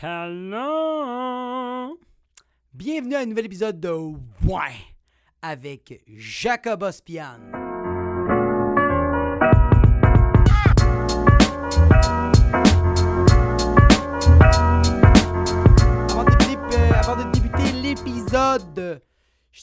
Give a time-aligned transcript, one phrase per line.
[0.00, 1.98] Hello!
[2.72, 4.76] Bienvenue à un nouvel épisode de Ouais
[5.42, 7.40] avec Jacob Ospian.
[16.08, 19.02] Avant de débuter, euh, avant de débuter l'épisode,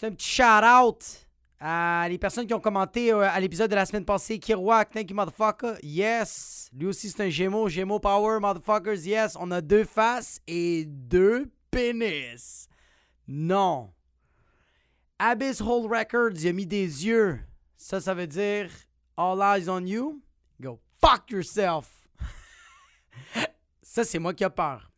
[0.04, 1.25] un petit shout-out
[2.08, 4.38] les personnes qui ont commenté euh, à l'épisode de la semaine passée.
[4.40, 5.76] Kirouac, thank you, motherfucker.
[5.82, 6.70] Yes.
[6.74, 7.68] Lui aussi, c'est un Gémeaux.
[7.68, 9.06] Gémeaux Power, motherfuckers.
[9.06, 9.36] Yes.
[9.40, 12.68] On a deux faces et deux pénis.
[13.28, 13.92] Non.
[15.18, 17.40] Abyss Hole Records, il a mis des yeux.
[17.78, 18.70] Ça, ça veut dire
[19.18, 20.22] All eyes on you.
[20.62, 22.08] Go fuck yourself.
[23.82, 24.92] ça, c'est moi qui a peur.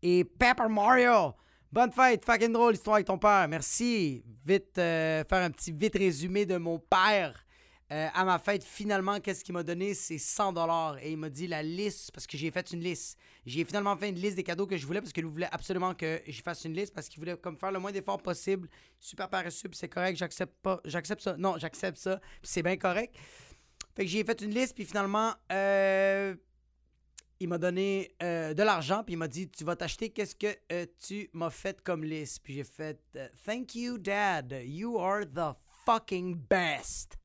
[0.00, 1.34] Et Pepper Mario.
[1.72, 3.46] Bonne fête, fucking drôle histoire avec ton père.
[3.46, 4.24] Merci.
[4.44, 7.46] Vite, euh, faire un petit vite résumé de mon père.
[7.92, 9.94] Euh, à ma fête, finalement, qu'est-ce qu'il m'a donné?
[9.94, 10.98] C'est 100 dollars.
[10.98, 13.16] Et il m'a dit la liste, parce que j'ai fait une liste.
[13.46, 16.20] J'ai finalement fait une liste des cadeaux que je voulais, parce qu'il voulait absolument que
[16.26, 18.68] je fasse une liste, parce qu'il voulait comme faire le moins d'efforts possible.
[18.98, 20.80] Super paresseux, puis c'est correct, j'accepte pas.
[20.84, 21.36] J'accepte ça.
[21.36, 23.14] Non, j'accepte ça, c'est bien correct.
[23.94, 26.34] Fait que j'ai fait une liste, puis finalement, euh,
[27.40, 30.54] il m'a donné euh, de l'argent, puis il m'a dit Tu vas t'acheter, qu'est-ce que
[30.70, 32.40] euh, tu m'as fait comme liste?
[32.44, 34.54] Puis j'ai fait euh, Thank you, Dad.
[34.62, 37.18] You are the fucking best.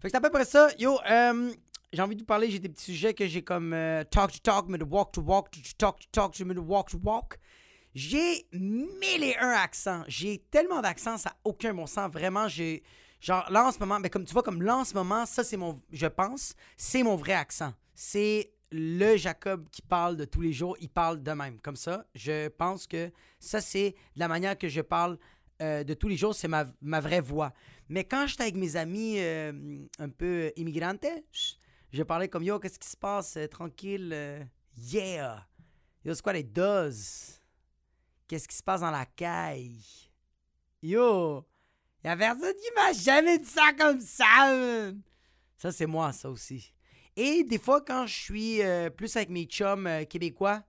[0.00, 0.68] Fait que c'est à peu près ça.
[0.78, 0.98] Yo,
[1.92, 2.50] j'ai envie de vous parler.
[2.50, 3.76] J'ai des petits sujets que j'ai comme
[4.10, 6.98] talk to talk, mais de walk to walk, to talk to talk, mais walk to
[7.02, 7.38] walk.
[7.94, 10.02] J'ai mille et un accents.
[10.08, 12.10] J'ai tellement d'accents, ça n'a aucun bon sens.
[12.10, 12.82] Vraiment, j'ai.
[13.24, 15.42] Genre, là en ce moment, ben, comme tu vois, comme là en ce moment, ça
[15.42, 15.80] c'est mon.
[15.90, 17.72] Je pense, c'est mon vrai accent.
[17.94, 21.58] C'est le Jacob qui parle de tous les jours, il parle de même.
[21.60, 25.18] Comme ça, je pense que ça c'est la manière que je parle
[25.62, 27.54] euh, de tous les jours, c'est ma, ma vraie voix.
[27.88, 29.52] Mais quand j'étais avec mes amis euh,
[29.98, 31.06] un peu immigrantes,
[31.92, 33.38] je parlais comme yo, qu'est-ce qui se passe?
[33.38, 34.14] Euh, tranquille.
[34.76, 35.46] yeah!
[36.04, 37.40] Yo, c'est quoi les does?
[38.28, 39.80] Qu'est-ce qui se passe dans la caille?
[40.82, 41.46] Yo!
[42.04, 44.92] Y'a personne qui m'a jamais dit ça comme ça.
[45.56, 46.74] Ça, c'est moi, ça aussi.
[47.16, 50.62] Et des fois, quand je suis euh, plus avec mes chums euh, québécois,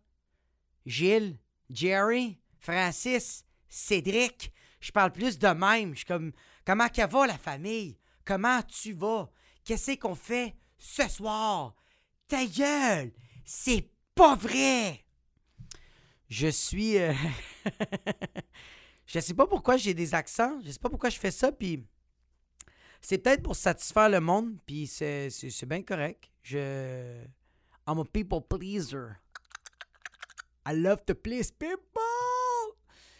[0.86, 1.38] Gilles,
[1.70, 5.92] Jerry, Francis, Cédric, je parle plus de même.
[5.92, 6.32] Je suis comme,
[6.66, 7.98] comment qu'elle va la famille?
[8.24, 9.30] Comment tu vas?
[9.66, 11.76] Qu'est-ce qu'on fait ce soir?
[12.28, 13.12] Ta gueule!
[13.44, 15.04] C'est pas vrai!
[16.30, 16.98] Je suis...
[16.98, 17.14] euh,
[19.06, 20.60] je sais pas pourquoi j'ai des accents.
[20.64, 21.86] Je sais pas pourquoi je fais ça, puis...
[23.02, 25.30] C'est peut-être pour satisfaire le monde, puis c'est,
[25.68, 26.32] bien correct.
[26.42, 27.24] Je...
[27.88, 29.18] I'm a people pleaser.
[30.68, 32.02] I love to please people.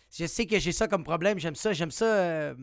[0.10, 1.38] Je sais que j'ai ça comme problème.
[1.38, 1.72] J'aime ça.
[1.72, 2.06] J'aime ça.
[2.06, 2.56] euh,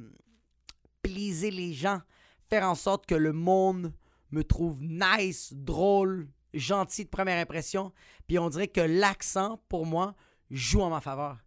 [1.03, 2.01] pleaser les gens.
[2.49, 3.93] Faire en sorte que le monde
[4.31, 7.93] me trouve nice, drôle, gentil de première impression.
[8.27, 10.15] Puis on dirait que l'accent, pour moi,
[10.51, 11.39] joue en ma faveur.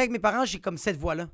[0.00, 1.28] Avec mes parents, j'ai comme cette voix-là.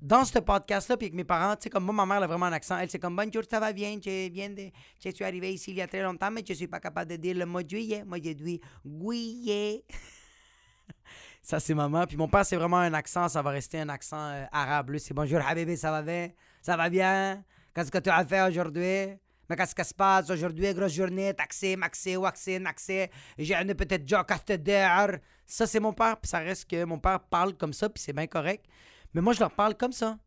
[0.00, 2.26] Dans ce podcast-là, puis avec mes parents, tu sais, comme moi, ma mère elle a
[2.28, 2.78] vraiment un accent.
[2.78, 3.98] Elle, c'est comme Bonjour, ça va bien?
[4.02, 4.70] Je viens de.
[5.04, 7.16] Je suis arrivé ici il y a très longtemps, mais je suis pas capable de
[7.16, 8.04] dire le mot juillet.
[8.04, 9.84] Moi, je dis guillet.
[11.42, 12.06] Ça, c'est maman.
[12.06, 13.28] Puis mon père, c'est vraiment un accent.
[13.28, 14.90] Ça va rester un accent euh, arabe.
[14.90, 16.30] Lui, c'est bonjour, Habibi, ça va bien?
[16.60, 17.42] Ça va bien?
[17.74, 19.18] Qu'est-ce que tu as fait aujourd'hui?
[19.48, 20.74] Mais qu'est-ce qui se passe aujourd'hui?
[20.74, 23.06] Grosse journée, taxi, maxi, waxi, naxi.
[23.38, 24.24] J'ai un peut-être déjà
[24.58, 25.18] d'air.
[25.46, 26.18] Ça, c'est mon père.
[26.20, 28.66] Puis ça reste que mon père parle comme ça, puis c'est bien correct.
[29.14, 30.18] Mais moi, je leur parle comme ça.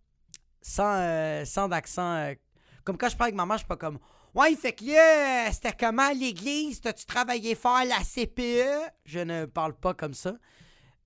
[0.62, 2.16] Sans, euh, sans d'accent.
[2.16, 2.34] euh,
[2.84, 4.00] comme quand je parle avec maman, je suis pas comme.
[4.34, 4.86] Ouais, fait que
[5.52, 6.82] c'était comment à l'église?
[6.82, 8.92] T'as-tu travaillé fort la CPE?
[9.06, 10.36] Je ne parle pas comme ça.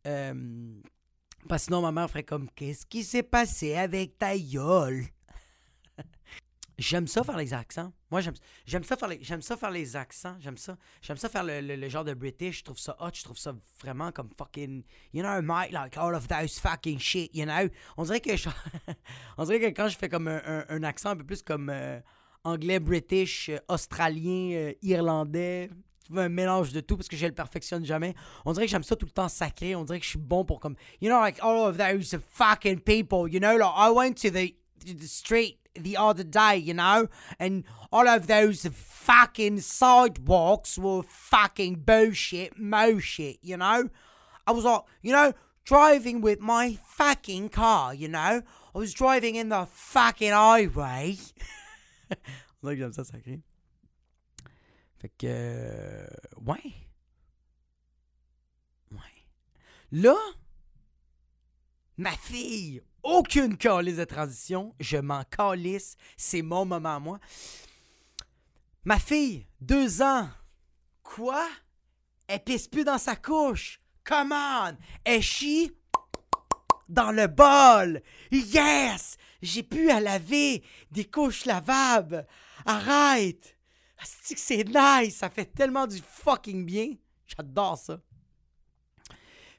[0.07, 0.33] Euh,
[1.49, 5.05] parce que sinon, ma mère ferait comme Qu'est-ce qui s'est passé avec ta gueule?
[6.77, 7.93] J'aime ça faire les accents.
[8.11, 8.21] Moi,
[8.65, 10.35] j'aime ça faire les j'aime ça faire les accents.
[10.39, 10.77] J'aime ça.
[11.01, 12.59] J'aime ça faire le, le- genre de British.
[12.59, 13.11] Je trouve ça hot.
[13.13, 14.83] Je trouve ça vraiment comme fucking.
[15.13, 17.69] You know, mate, like all of those fucking shit, you know?
[17.97, 18.49] On dirait que je-
[19.37, 21.99] on dirait que quand je fais comme un accent un peu plus comme euh,
[22.43, 25.69] anglais, british, euh, australien, euh, irlandais,
[26.15, 28.13] un mélange de tout parce que je le perfectionne jamais.
[28.45, 29.75] On dirait que j'aime ça tout le temps sacré.
[29.75, 30.75] On dirait que je suis bon pour comme.
[31.01, 33.57] You know, like all of those fucking people, you know?
[33.57, 34.53] Like, I went to the,
[34.85, 37.07] to the street the other day, you know?
[37.39, 43.89] And all of those fucking sidewalks were fucking bullshit, mo shit, you know?
[44.47, 45.33] I was like, you know,
[45.63, 48.41] driving with my fucking car, you know?
[48.73, 51.17] I was driving in the fucking highway.
[52.65, 53.41] Que j'aime ça sacré.
[54.97, 56.07] Fait euh,
[56.41, 56.73] ouais.
[58.91, 59.27] Ouais.
[59.91, 60.15] Là,
[61.97, 64.75] ma fille, aucune calice de transition.
[64.79, 65.95] Je m'en calisse.
[66.17, 67.19] C'est mon moment à moi.
[68.83, 70.27] Ma fille, deux ans.
[71.03, 71.47] Quoi?
[72.27, 73.79] Elle pisse plus dans sa couche.
[74.03, 74.77] Come on!
[75.03, 75.71] Elle chie
[76.89, 78.01] dans le bol.
[78.31, 79.17] Yes!
[79.41, 82.27] J'ai pu à laver des couches lavables.
[82.65, 83.57] Arrête!
[84.03, 85.17] C'est c'est nice!
[85.17, 86.93] Ça fait tellement du fucking bien.
[87.25, 87.99] J'adore ça.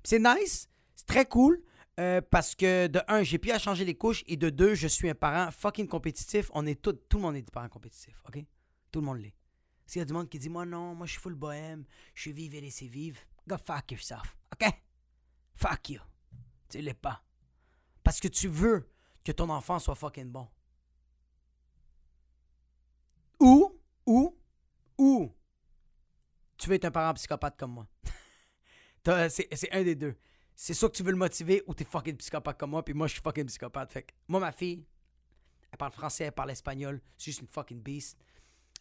[0.05, 1.61] C'est nice, c'est très cool.
[1.99, 4.87] Euh, parce que de un, j'ai pu à changer les couches et de deux, je
[4.87, 6.51] suis un parent fucking compétitif.
[6.53, 8.45] On est tout, tout le monde est des parents compétitifs, ok?
[8.91, 9.35] Tout le monde l'est.
[9.87, 11.85] S'il y a du monde qui dit, moi non, moi je suis full bohème,
[12.15, 14.71] je suis vivre et laisser vivre, go fuck yourself, ok?
[15.55, 16.01] Fuck you.
[16.69, 17.23] Tu l'es pas.
[18.03, 18.91] Parce que tu veux
[19.25, 20.49] que ton enfant soit fucking bon.
[23.41, 24.39] Ou, ou,
[24.99, 25.33] ou,
[26.57, 27.87] tu veux être un parent psychopathe comme moi.
[29.29, 30.17] C'est un des deux.
[30.59, 33.07] C'est soit que tu veux le motiver ou t'es fucking psychopathe comme moi, puis moi
[33.07, 33.93] je suis fucking psychopathe.
[33.93, 34.87] Fait que moi, ma fille,
[35.71, 38.19] elle parle français, elle parle espagnol, c'est juste une fucking beast.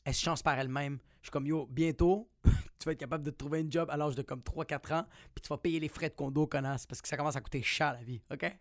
[0.06, 1.00] Elle se chance par elle-même.
[1.22, 4.16] Je suis comme yo, bientôt, tu vas être capable de trouver un job à l'âge
[4.16, 7.10] de comme 3-4 ans, puis tu vas payer les frais de condo, connasse, parce que
[7.10, 8.58] ça commence à coûter cher la vie, ok?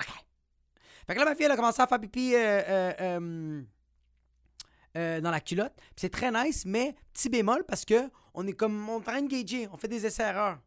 [0.00, 0.06] Ok.
[1.06, 2.62] Fait que là, ma fille, elle a commencé à faire pipi euh,
[3.00, 3.62] euh,
[4.96, 5.74] euh, dans la culotte.
[5.94, 9.22] C'est très nice, mais petit bémol parce que on est comme on est en train
[9.22, 10.58] de gager, on fait des essais-erreurs.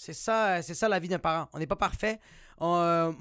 [0.00, 1.46] C'est ça, euh, c'est ça la vie d'un parent.
[1.52, 2.18] On n'est pas parfait.
[2.62, 3.12] Euh,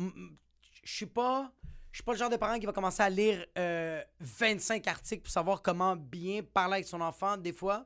[0.81, 1.51] Je suis pas,
[1.91, 5.23] je suis pas le genre de parent qui va commencer à lire euh, 25 articles
[5.23, 7.35] pour savoir comment bien parler avec son enfant.
[7.35, 7.85] Des fois,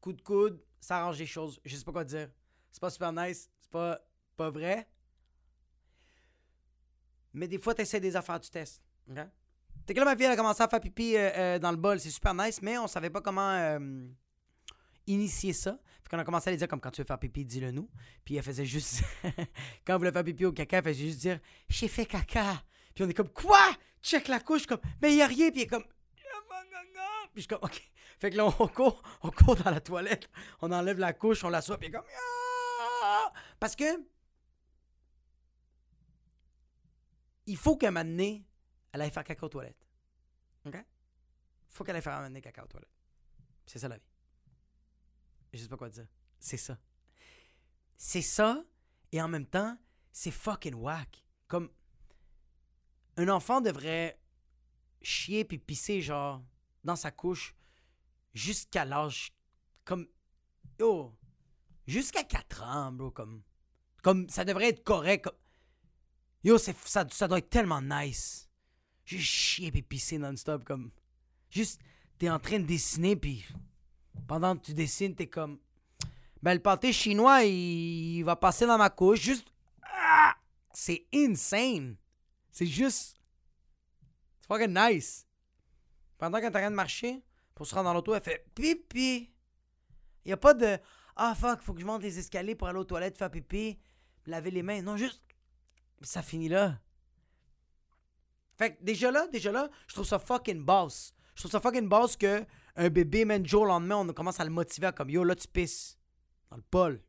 [0.00, 1.60] coup de coude, ça arrange les choses.
[1.66, 2.30] Je sais pas quoi dire.
[2.72, 4.00] C'est pas super nice, c'est pas
[4.38, 4.88] pas vrai.
[7.34, 8.80] Mais des fois, tu essaies des affaires, tu testes.
[9.86, 11.76] Fait que là, ma fille, elle a commencé à faire pipi euh, euh, dans le
[11.76, 12.00] bol.
[12.00, 13.78] C'est super nice, mais on savait pas comment
[15.06, 15.78] initier ça.
[16.02, 17.88] Fait qu'on a commencé à lui dire, comme quand tu veux faire pipi, dis-le nous.
[18.24, 19.02] Puis elle faisait juste.
[19.22, 22.62] quand elle voulait faire pipi au caca, elle faisait juste dire, j'ai fait caca.
[22.94, 23.76] Puis on est comme, quoi?
[24.02, 25.50] Check la couche, comme, mais il y a rien.
[25.50, 25.84] Puis elle est comme,
[27.32, 27.90] puis je suis comme, OK.
[28.18, 30.28] Fait que là, on court, on court dans la toilette,
[30.60, 32.04] on enlève la couche, on l'assoit, puis comme!
[33.58, 33.84] Parce que.
[37.46, 38.46] il faut qu'à un donné,
[38.92, 39.86] elle aille faire caca aux toilettes.
[40.66, 40.74] OK?
[40.74, 40.84] Il
[41.68, 42.94] faut qu'elle aille faire un moment donné caca aux toilettes.
[43.66, 44.09] C'est ça la vie.
[45.52, 46.06] Je sais pas quoi dire.
[46.38, 46.78] C'est ça.
[47.96, 48.64] C'est ça,
[49.12, 49.76] et en même temps,
[50.12, 51.24] c'est fucking whack.
[51.48, 51.70] Comme.
[53.16, 54.18] Un enfant devrait
[55.02, 56.42] chier puis pisser, genre,
[56.84, 57.54] dans sa couche
[58.32, 59.34] jusqu'à l'âge.
[59.84, 60.08] Comme.
[60.78, 61.14] Yo!
[61.86, 63.10] Jusqu'à 4 ans, bro.
[63.10, 63.42] Comme.
[64.02, 65.24] Comme ça devrait être correct.
[65.24, 65.34] comme-
[66.42, 66.72] Yo, ça,
[67.10, 68.48] ça doit être tellement nice.
[69.04, 70.90] Juste chier puis pisser non-stop, comme.
[71.50, 71.82] Juste,
[72.16, 73.44] t'es en train de dessiner, puis
[74.26, 75.58] pendant que tu dessines, t'es comme.
[76.42, 79.20] Ben, le pâté chinois, il, va passer dans ma couche.
[79.20, 79.48] Juste.
[79.82, 80.34] Ah!
[80.72, 81.96] C'est insane.
[82.50, 83.16] C'est juste.
[84.40, 85.26] C'est fucking nice.
[86.18, 87.22] Pendant qu'elle est en train de marcher,
[87.54, 89.30] pour se rendre dans l'auto, elle fait pipi.
[90.24, 90.78] Il a pas de.
[91.16, 93.78] Ah, fuck, faut que je monte les escaliers pour aller aux toilettes, faire pipi,
[94.26, 94.82] laver les mains.
[94.82, 95.22] Non, juste.
[96.02, 96.78] Ça finit là.
[98.56, 101.14] Fait que déjà là, déjà là, je trouve ça fucking boss.
[101.34, 102.44] Je trouve ça fucking boss que
[102.80, 105.34] un bébé, même jour au lendemain, on commence à le motiver à comme yo, là,
[105.34, 105.98] tu pisses
[106.50, 107.02] dans le bol.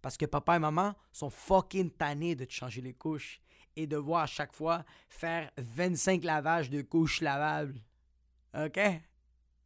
[0.00, 3.40] Parce que papa et maman sont fucking tannés de te changer les couches
[3.74, 7.80] et de voir à chaque fois faire 25 lavages de couches lavables.
[8.56, 8.78] OK?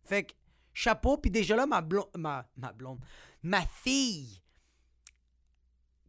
[0.04, 0.32] Fait que,
[0.72, 3.00] chapeau, puis déjà là, ma, blonde, ma, ma blonde,
[3.42, 4.42] ma fille,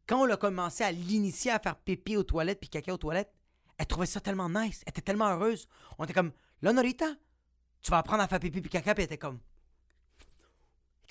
[0.08, 3.34] quand on a commencé à l'initier à faire pipi aux toilettes puis caca aux toilettes,
[3.78, 4.84] elle trouvait ça tellement nice.
[4.86, 5.68] Elle était tellement heureuse.
[5.98, 6.32] On était comme,
[6.62, 7.14] là, Norita,
[7.84, 9.40] tu vas apprendre à faire pipi puis caca, puis elle comme,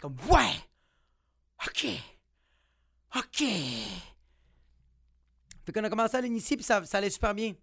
[0.00, 0.55] comme, ouais,
[1.67, 1.87] ok,
[3.14, 3.45] ok.
[5.64, 7.55] Fait qu'on a commencé à l'initier, puis ça, ça allait super bien.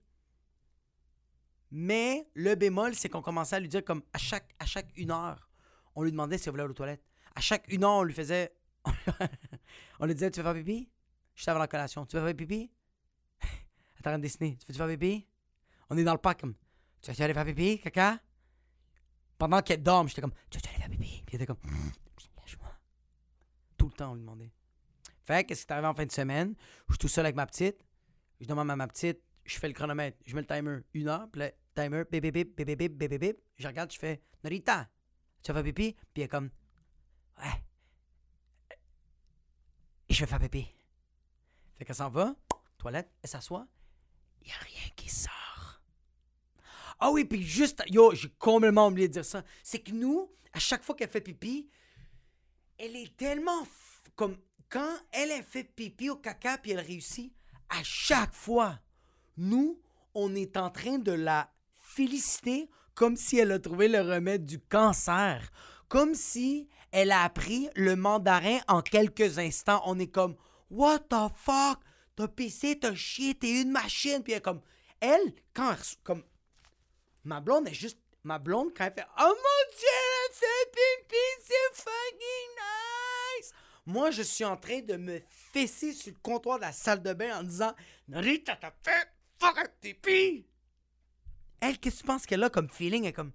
[1.71, 5.11] Mais le bémol, c'est qu'on commençait à lui dire comme à chaque, à chaque une
[5.11, 5.49] heure,
[5.95, 7.03] on lui demandait si elle voulait aller aux toilettes.
[7.35, 8.55] À chaque une heure, on lui faisait.
[9.99, 10.89] on lui disait Tu veux faire pipi?
[11.35, 12.05] Juste avant la collation.
[12.05, 12.71] Tu veux faire pipi?
[13.41, 14.57] Elle train de dessiner.
[14.65, 15.27] Tu veux faire pipi?
[15.89, 16.55] On est dans le parc comme
[17.01, 18.19] Tu veux aller faire pipi, caca?
[19.39, 21.23] pendant qu'elle dorme, j'étais comme, tu vas aller faire pipi?
[21.25, 21.57] Puis elle était comme,
[22.37, 22.69] lâche-moi.
[23.77, 24.51] Tout le temps, on lui demandait.
[25.25, 26.55] Fait qu'est-ce qui est arrivé en fin de semaine?
[26.87, 27.83] Je suis tout seul avec ma petite.
[28.41, 31.27] Je demande à ma petite, je fais le chronomètre, je mets le timer, une heure,
[31.31, 34.87] puis le timer, bip, bip, bip, bip, bip, bip, bip, Je regarde, je fais, Norita,
[35.41, 35.93] tu vas faire pipi?
[36.13, 36.49] Puis elle est comme,
[37.41, 37.63] ouais.
[40.09, 40.67] Je vais faire pipi.
[41.77, 42.35] Fait qu'elle s'en va,
[42.77, 43.67] toilette, elle s'assoit,
[44.41, 45.38] il n'y a rien qui sort.
[46.99, 49.43] Ah oui, puis juste, yo, j'ai complètement oublié de dire ça.
[49.63, 51.69] C'est que nous, à chaque fois qu'elle fait pipi,
[52.77, 53.67] elle est tellement
[54.15, 54.37] comme
[54.69, 57.33] quand elle a fait pipi au caca puis elle réussit,
[57.69, 58.79] à chaque fois,
[59.37, 59.79] nous,
[60.13, 64.59] on est en train de la féliciter comme si elle a trouvé le remède du
[64.59, 65.49] cancer.
[65.87, 69.81] Comme si Elle a appris le mandarin en quelques instants.
[69.85, 70.35] On est comme,
[70.71, 71.79] what the fuck?
[72.15, 74.23] T'as pissé, t'as chié, t'es une machine.
[74.23, 74.61] Puis elle comme,
[74.99, 76.23] elle, quand elle, comme,
[77.23, 79.87] ma blonde est juste, ma blonde, quand elle fait, oh mon dieu,
[80.25, 82.55] elle fait pipi, c'est fucking
[83.39, 83.51] nice.
[83.85, 85.21] Moi, je suis en train de me
[85.53, 87.73] fesser sur le comptoir de la salle de bain en disant,
[88.07, 89.07] Narita, t'as fait
[89.39, 90.45] fucking pipi.
[91.61, 93.05] Elle, qu'est-ce que tu penses qu'elle a comme feeling?
[93.05, 93.31] Elle comme.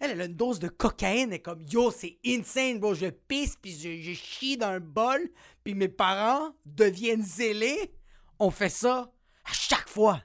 [0.00, 1.28] Elle, elle a une dose de cocaïne.
[1.28, 2.94] Elle est comme Yo, c'est insane, bro.
[2.94, 5.28] Je pisse, puis je, je chie dans un bol,
[5.62, 7.94] puis mes parents deviennent zélés.
[8.38, 9.12] On fait ça
[9.44, 10.22] à chaque fois.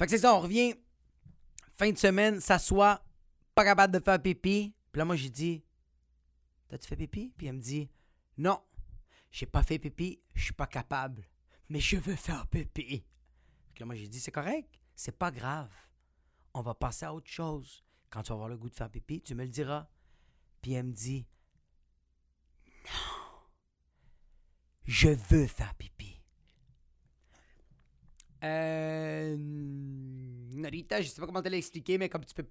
[0.00, 0.74] Fait que c'est ça, on revient.
[1.76, 3.04] Fin de semaine, s'assoit,
[3.54, 4.74] pas capable de faire pipi.
[4.90, 5.62] Puis là, moi, j'ai dit
[6.68, 7.34] T'as-tu fait pipi?
[7.36, 7.90] Puis elle me dit
[8.38, 8.62] Non,
[9.30, 11.28] j'ai pas fait pipi, je suis pas capable,
[11.68, 13.04] mais je veux faire pipi.
[13.74, 15.70] Puis là, moi, j'ai dit C'est correct, c'est pas grave.
[16.54, 17.84] On va passer à autre chose.
[18.08, 19.86] Quand tu vas avoir le goût de faire pipi, tu me le diras.
[20.62, 21.26] Puis elle me dit
[22.86, 23.36] Non,
[24.86, 26.09] je veux faire pipi.
[28.44, 29.36] Euh.
[29.38, 32.46] Narita, je sais pas comment te l'expliquer, mais comme tu peux.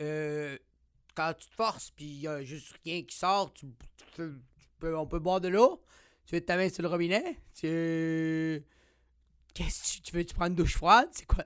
[0.00, 0.58] Euh,
[1.14, 4.04] quand tu te forces, puis il y a juste rien qui sort, tu, tu
[4.78, 5.82] peux- on peut boire de l'eau.
[6.26, 7.38] Tu veux ta main sur le robinet?
[7.54, 8.64] Tu.
[9.52, 10.24] Qu'est-ce que tu, veux?
[10.24, 11.08] Tu prends une douche froide?
[11.12, 11.44] C'est quoi?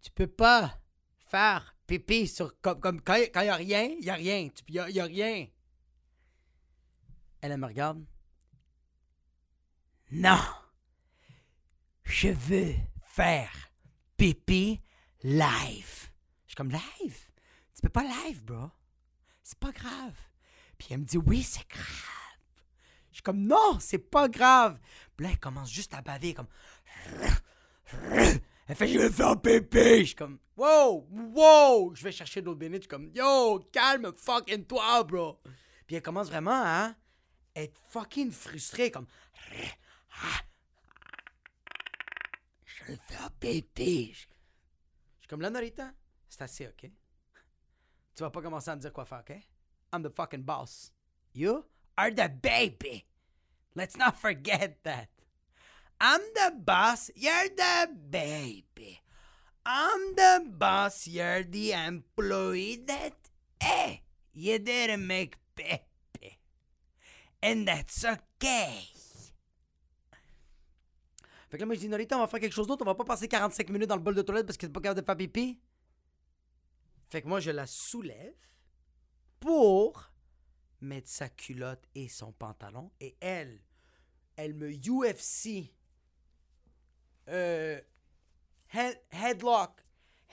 [0.00, 0.80] Tu peux pas
[1.26, 2.58] faire pipi sur.
[2.60, 4.48] Comme, quand il n'y a rien, il n'y a rien.
[4.68, 5.46] Il a rien.
[7.40, 8.04] Elle, elle me regarde.
[10.12, 10.38] Non!
[12.04, 12.74] Je veux
[13.06, 13.50] faire
[14.16, 14.80] pipi
[15.22, 16.10] live.
[16.44, 17.18] Je suis comme live?
[17.74, 18.70] Tu peux pas live, bro.
[19.42, 20.14] C'est pas grave.
[20.78, 21.82] Puis elle me dit oui, c'est grave.
[23.10, 24.78] Je suis comme non, c'est pas grave.
[25.16, 26.48] Puis là, elle commence juste à baver comme.
[28.66, 30.00] Elle fait je vais faire pipi.
[30.00, 31.94] Je suis comme wow, wow.
[31.94, 32.88] Je vais chercher d'autres bénéfices.
[32.90, 35.40] Je suis comme yo, calme fucking toi, bro.
[35.86, 36.94] Puis elle commence vraiment à
[37.54, 39.06] être fucking frustrée comme.
[42.86, 44.12] Je faire pipi.
[44.12, 45.90] Je suis comme là, Norita,
[46.28, 46.90] c'est assez, ok?
[48.14, 49.36] Tu vas pas commencer à me dire quoi faire, ok?
[49.92, 50.92] I'm the fucking boss.
[51.32, 51.64] You
[51.96, 53.06] are the baby.
[53.74, 55.08] Let's not forget that.
[56.00, 59.00] I'm the boss, you're the baby.
[59.64, 63.14] I'm the boss, you're the employee that,
[63.60, 63.96] eh,
[64.34, 66.38] you didn't make baby.
[67.42, 68.88] And that's okay.
[71.54, 72.82] Fait que là, moi, je dis, Norita, on va faire quelque chose d'autre.
[72.82, 74.80] On va pas passer 45 minutes dans le bol de toilette parce que t'es pas
[74.80, 75.60] capable de faire pipi.
[77.10, 78.34] Fait que moi, je la soulève
[79.38, 80.10] pour
[80.80, 82.90] mettre sa culotte et son pantalon.
[82.98, 83.62] Et elle,
[84.34, 85.72] elle me UFC.
[87.28, 87.80] Euh,
[88.72, 89.80] head- headlock.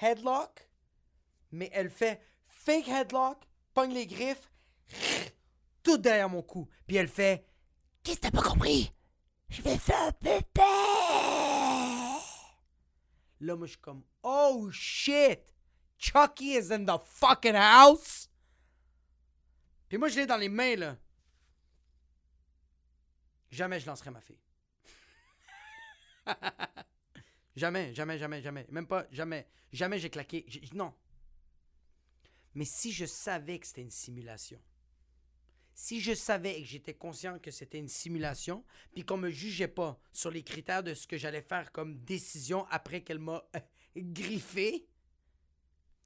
[0.02, 0.68] Headlock.
[1.52, 3.44] Mais elle fait fake headlock,
[3.76, 4.52] pogne les griffes,
[5.84, 6.68] tout derrière mon cou.
[6.88, 7.46] Puis elle fait
[8.02, 8.92] Qu'est-ce que t'as pas compris?
[9.52, 10.62] Je vais faire pépé!
[13.42, 15.42] Là, moi, je suis comme, oh shit!
[15.98, 18.30] Chucky is in the fucking house!
[19.90, 20.98] Puis moi, je l'ai dans les mains, là.
[23.50, 24.40] Jamais je lancerai ma fille.
[27.58, 28.66] jamais, jamais, jamais, jamais.
[28.70, 29.50] Même pas, jamais.
[29.74, 30.46] Jamais j'ai claqué.
[30.74, 30.94] Non.
[32.56, 34.62] Mais si je savais que c'était une simulation,
[35.74, 38.64] si je savais et que j'étais conscient que c'était une simulation,
[38.94, 42.66] puis qu'on me jugeait pas sur les critères de ce que j'allais faire comme décision
[42.70, 43.60] après qu'elle m'a euh,
[43.96, 44.88] griffé,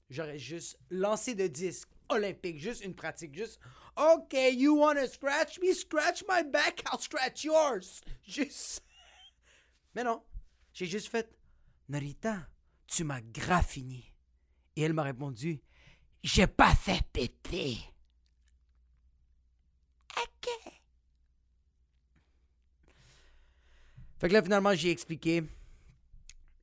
[0.09, 3.59] j'aurais juste lancé de disque olympique, juste une pratique, juste
[3.95, 8.01] OK, you wanna scratch me, scratch my back, I'll scratch yours.
[8.27, 8.83] Juste.
[9.93, 10.21] Mais non,
[10.73, 11.33] j'ai juste fait
[11.87, 12.47] Narita,
[12.87, 14.13] tu m'as graffiné.
[14.75, 15.61] Et elle m'a répondu
[16.23, 17.77] J'ai pas fait péter.
[20.17, 20.49] OK.
[24.19, 25.43] Fait que là, finalement, j'ai expliqué.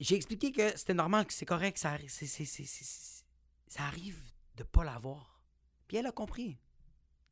[0.00, 3.24] J'ai expliqué que c'était normal, que c'est correct, ça, c'est- c'est-
[3.68, 4.18] ça arrive
[4.56, 5.40] de pas l'avoir.
[5.86, 6.58] Puis elle a compris.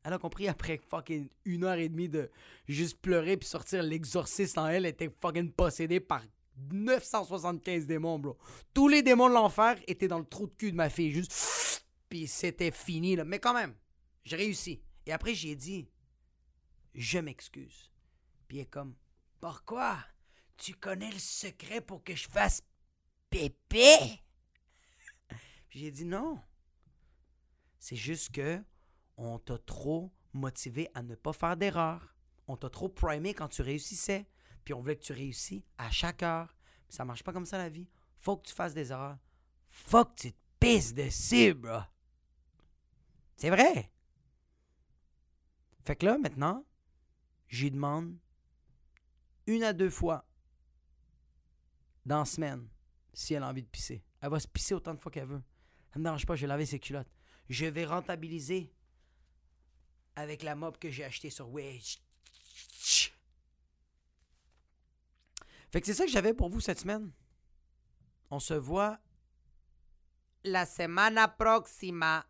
[0.03, 2.31] Elle a compris après fucking une heure et demie de
[2.67, 6.23] juste pleurer puis sortir l'exorciste en elle était fucking possédée par
[6.71, 8.37] 975 démons, bro.
[8.73, 11.85] Tous les démons de l'enfer étaient dans le trou de cul de ma fille, juste.
[12.09, 13.25] Puis c'était fini, là.
[13.25, 13.75] Mais quand même,
[14.23, 14.81] j'ai réussi.
[15.05, 15.87] Et après, j'ai dit,
[16.93, 17.91] je m'excuse.
[18.47, 18.95] Puis elle est comme,
[19.39, 19.97] pourquoi?
[20.57, 22.61] Tu connais le secret pour que je fasse
[23.29, 24.21] pépé?
[25.69, 26.39] Puis j'ai dit non.
[27.79, 28.63] C'est juste que
[29.17, 32.15] on t'a trop motivé à ne pas faire d'erreur.
[32.47, 34.27] On t'a trop primé quand tu réussissais.
[34.63, 36.55] Puis on voulait que tu réussis à chaque heure.
[36.87, 37.89] Puis ça marche pas comme ça la vie.
[38.19, 39.17] Faut que tu fasses des erreurs.
[39.69, 41.79] Faut que tu te pisses dessus, bro.
[43.37, 43.91] C'est vrai.
[45.85, 46.63] Fait que là, maintenant,
[47.51, 48.17] j'y demande
[49.45, 50.25] une à deux fois
[52.05, 52.67] dans la semaine
[53.13, 54.03] si elle a envie de pisser.
[54.21, 55.43] Elle va se pisser autant de fois qu'elle veut.
[55.93, 57.11] Ça me dérange pas, je vais laver ses culottes.
[57.49, 58.73] Je vais rentabiliser
[60.15, 62.01] avec la mop que j'ai acheté sur Wish.
[65.71, 67.11] Fait que c'est ça que j'avais pour vous cette semaine.
[68.29, 68.99] On se voit
[70.43, 72.25] la semana próxima.